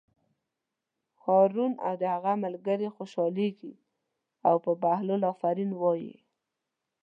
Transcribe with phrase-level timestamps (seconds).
[1.23, 3.73] هارون او د هغه ملګري خوشحالېږي
[4.47, 6.15] او په بهلول آفرین وایي.